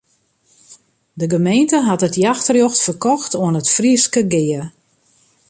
De 1.19 1.25
gemeente 1.33 1.77
hat 1.87 2.05
it 2.07 2.19
jachtrjocht 2.25 2.83
ferkocht 2.85 3.33
oan 3.43 3.57
it 3.61 3.71
Fryske 3.75 4.21
Gea. 4.31 4.63